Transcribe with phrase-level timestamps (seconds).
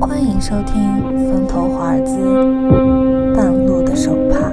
[0.00, 0.98] 欢迎收听
[1.30, 2.16] 《风头华尔兹》
[3.36, 4.50] 半路的手帕。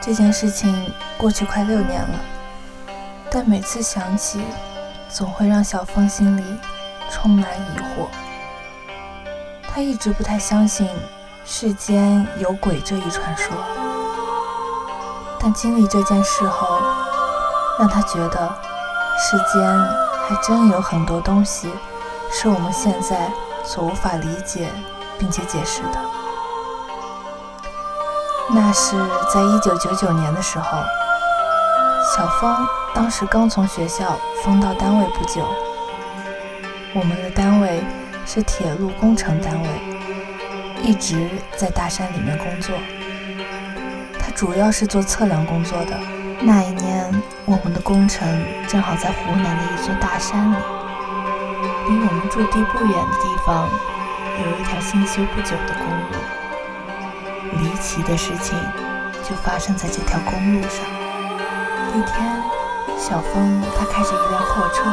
[0.00, 2.18] 这件事情过去快六年了，
[3.30, 4.40] 但每次想起，
[5.10, 6.42] 总会让小峰心里
[7.10, 8.06] 充满疑惑。
[9.70, 10.88] 他一直不太相信
[11.44, 13.54] 世间有鬼这一传说，
[15.38, 16.80] 但经历这件事后，
[17.78, 18.50] 让他觉得
[19.18, 19.62] 世间
[20.26, 21.68] 还真有很多东西
[22.32, 23.30] 是我们现在。
[23.64, 24.68] 所无法理解
[25.18, 25.98] 并且解释的，
[28.50, 28.96] 那是
[29.32, 30.78] 在一九九九年的时候，
[32.16, 32.56] 小峰
[32.94, 35.44] 当时刚从学校分到单位不久。
[36.94, 37.84] 我们的单位
[38.24, 39.68] 是铁路工程单位，
[40.82, 42.74] 一直在大山里面工作。
[44.18, 45.92] 他主要是做测量工作的。
[46.40, 48.26] 那一年，我们的工程
[48.66, 50.77] 正好在湖南的一座大山里。
[51.88, 53.66] 离我们驻地不远的地方，
[54.44, 56.18] 有一条新修不久的公路。
[57.52, 58.58] 离奇的事情
[59.24, 60.84] 就发生在这条公路上。
[61.94, 62.42] 一天，
[62.98, 64.84] 小峰他开着一辆货车，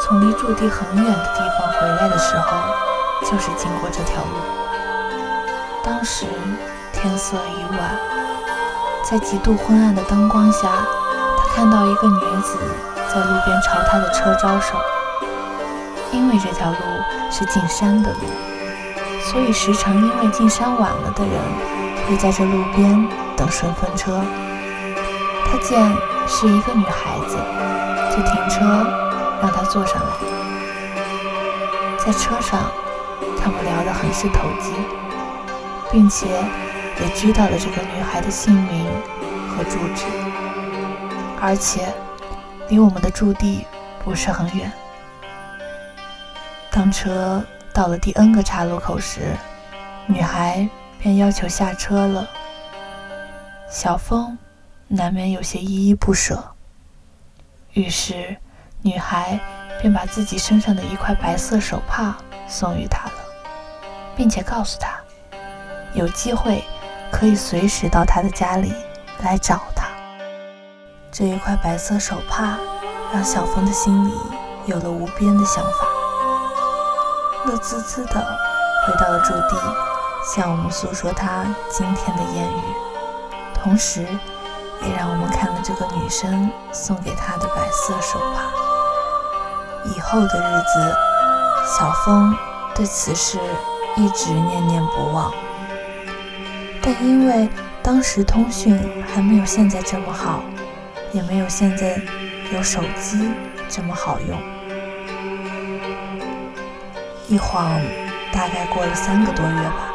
[0.00, 2.56] 从离驻地很远的地方回来的时候，
[3.22, 4.38] 就是经过这条路。
[5.82, 6.26] 当时
[6.92, 7.98] 天色已晚，
[9.02, 10.68] 在极度昏暗的灯光下，
[11.36, 12.56] 他看到一个女子
[13.12, 14.76] 在路边朝他的车招手。
[16.12, 16.76] 因为这条路
[17.30, 18.18] 是进山的路，
[19.20, 21.32] 所以时常因为进山晚了的人
[22.06, 24.22] 会在这路边等顺风车。
[25.46, 25.80] 他见
[26.26, 27.36] 是一个女孩子，
[28.10, 28.86] 就停车
[29.40, 30.12] 让她坐上来。
[31.98, 32.60] 在车上，
[33.40, 34.72] 他们聊得很是投机，
[35.90, 36.26] 并且
[37.00, 38.86] 也知道了这个女孩的姓名
[39.48, 40.04] 和住址，
[41.40, 41.92] 而且
[42.68, 43.66] 离我们的驻地
[44.04, 44.72] 不是很远。
[46.92, 49.34] 车到了第 N 个岔路口时，
[50.06, 50.68] 女孩
[51.00, 52.28] 便要求下车了。
[53.70, 54.36] 小峰
[54.86, 56.54] 难免有些依依不舍，
[57.72, 58.36] 于是
[58.82, 59.40] 女孩
[59.80, 62.14] 便把自己身上的一块白色手帕
[62.46, 63.14] 送予他了，
[64.14, 65.00] 并且告诉他，
[65.94, 66.62] 有机会
[67.10, 68.74] 可以随时到他的家里
[69.22, 69.86] 来找他。
[71.10, 72.58] 这一块白色手帕
[73.12, 74.12] 让小峰的心里
[74.66, 76.01] 有了无边的想法。
[77.44, 78.20] 乐滋滋地
[78.86, 79.56] 回到了驻地，
[80.34, 82.62] 向我们诉说他今天的艳遇，
[83.52, 84.06] 同时
[84.82, 88.42] 也让我们看了这个女生送给他的白色手帕。
[89.84, 90.96] 以后的日子，
[91.76, 92.36] 小峰
[92.76, 93.40] 对此事
[93.96, 95.32] 一直念念不忘。
[96.80, 97.48] 但因为
[97.82, 100.40] 当时通讯还没有现在这么好，
[101.10, 102.00] 也没有现在
[102.52, 103.32] 有手机
[103.68, 104.51] 这么好用。
[107.32, 107.80] 一晃，
[108.30, 109.88] 大概过了三个多月吧。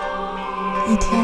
[0.87, 1.21] 一天，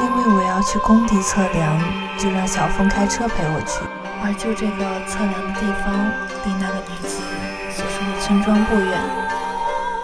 [0.00, 1.78] 因为我要去工地测量，
[2.16, 3.84] 就让小峰开车陪我去。
[4.24, 5.92] 而就这个测量的地方，
[6.48, 7.20] 离那个女子
[7.68, 8.96] 所说的村庄不远。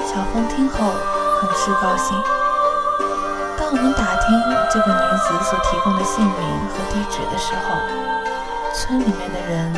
[0.04, 0.92] 小峰听后
[1.40, 2.12] 很是高兴。
[3.56, 4.28] 当我们打听
[4.68, 6.44] 这个女子所提供的姓名
[6.76, 7.72] 和地址的时候，
[8.76, 9.72] 村里面的人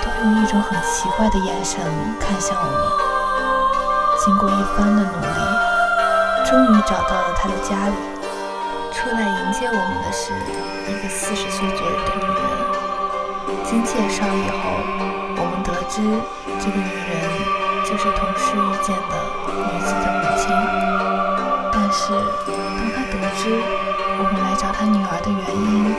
[0.00, 1.84] 都用一种很奇怪的眼神
[2.18, 3.07] 看向我们。
[4.28, 5.40] 经过一番的努力，
[6.44, 7.94] 终于找到了他的家里。
[8.92, 10.34] 出来迎接我们的是
[10.86, 12.36] 一个四十岁左右的女人。
[13.64, 14.68] 经介绍以后，
[15.34, 16.04] 我们得知
[16.60, 17.24] 这个女人
[17.86, 19.16] 就是同事遇见的
[19.48, 20.52] 女子的母亲。
[21.72, 22.12] 但是，
[22.52, 23.48] 当他得知
[24.18, 25.96] 我们来找他女儿的原因，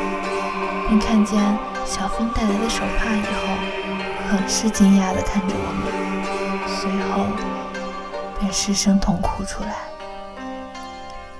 [0.87, 3.57] 并看见小峰带来的手帕以后，
[4.29, 5.81] 很是惊讶地看着我们。
[6.67, 7.25] 随后。
[8.39, 9.75] 便失声痛哭出来。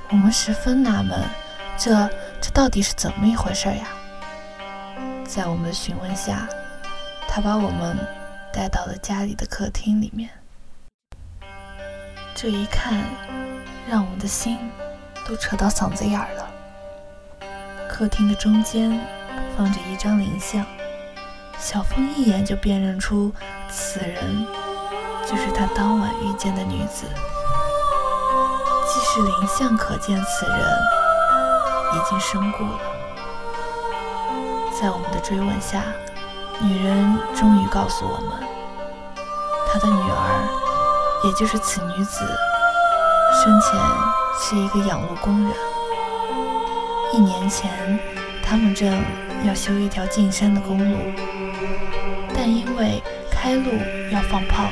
[0.10, 1.24] 我们十分纳闷，
[1.78, 2.10] 这
[2.42, 3.88] 这到底是怎么一回事呀？
[5.24, 6.48] 在我们的询问下，
[7.28, 7.96] 他把我们
[8.52, 10.30] 带到了家里的客厅里面。
[12.34, 12.94] 这一看，
[13.88, 14.58] 让我们的心
[15.28, 16.50] 都扯到嗓子眼儿了。
[17.88, 19.00] 客厅的中间
[19.56, 20.66] 放着一张灵像，
[21.60, 23.32] 小峰一眼就辨认出
[23.70, 24.46] 此人。
[25.30, 27.06] 就是他当晚遇见的女子，
[28.88, 30.58] 即使灵相可见此人
[31.94, 32.80] 已经身故了。
[34.82, 35.84] 在我们的追问下，
[36.60, 38.50] 女人终于告诉我们，
[39.72, 40.50] 她的女儿，
[41.26, 42.26] 也就是此女子，
[43.44, 43.80] 生前
[44.42, 45.54] 是一个养路工人。
[47.14, 48.00] 一年前，
[48.44, 49.00] 他们正
[49.46, 50.98] 要修一条进山的公路，
[52.34, 53.04] 但因为
[53.42, 53.72] 开路
[54.12, 54.66] 要放炮。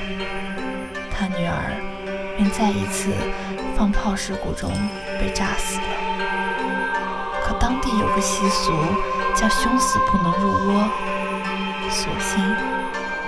[1.10, 1.72] 他女儿
[2.36, 3.14] 便再一次
[3.78, 4.70] 放炮事故中
[5.18, 5.88] 被炸死了。
[7.46, 8.74] 可当地有个习俗，
[9.34, 10.84] 叫凶死不能入窝，
[11.90, 12.44] 索性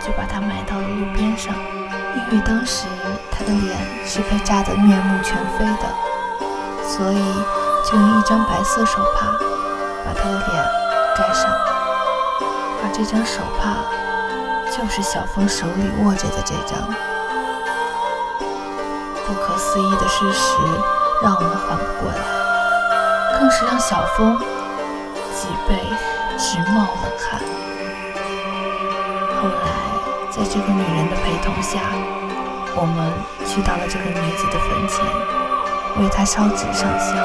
[0.01, 1.55] 就把他埋到了路边上。
[2.17, 2.85] 因为当时
[3.31, 5.87] 他的脸是被炸得面目全非的，
[6.83, 7.33] 所以
[7.89, 9.31] 就用一张白色手帕
[10.03, 10.65] 把他的脸
[11.15, 11.49] 盖上。
[12.81, 13.77] 而这张手帕
[14.79, 16.79] 就是小峰手里握着的这张。
[19.27, 20.55] 不可思议的事实
[21.21, 24.37] 让我们缓不过来，更是让小峰
[25.35, 25.75] 脊背
[26.37, 27.41] 直冒冷汗。
[29.41, 29.67] 后来，
[30.31, 31.81] 在这个女人的陪同下，
[32.73, 33.11] 我们
[33.45, 35.05] 去到了这个女子的坟前，
[36.01, 37.17] 为她烧纸上香，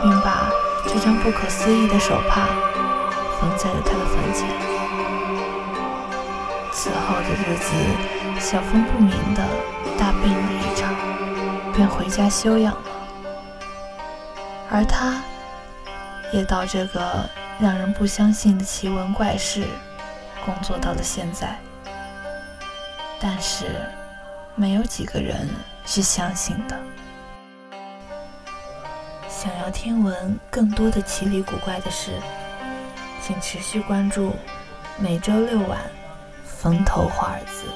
[0.00, 0.48] 并把
[0.86, 2.48] 这张不可思议的手帕
[3.38, 4.48] 缝在了她的坟前。
[6.84, 7.72] 此后的日子，
[8.38, 9.42] 小风不明的。
[9.98, 10.94] 大病了一场，
[11.72, 12.82] 便回家休养了。
[14.70, 15.22] 而他，
[16.30, 17.26] 也到这个
[17.58, 19.64] 让人不相信的奇闻怪事
[20.44, 21.58] 工作到了现在。
[23.18, 23.64] 但是，
[24.54, 25.48] 没有几个人
[25.86, 26.78] 是相信的。
[29.26, 32.10] 想要听闻更多的奇离古怪的事，
[33.22, 34.36] 请持续关注
[34.98, 35.78] 每周六晚
[36.64, 37.68] 《风头华尔兹》。